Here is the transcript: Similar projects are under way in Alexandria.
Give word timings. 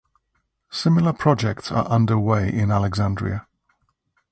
Similar 0.71 1.13
projects 1.13 1.71
are 1.71 1.85
under 1.87 2.17
way 2.17 2.51
in 2.51 2.71
Alexandria. 2.71 3.45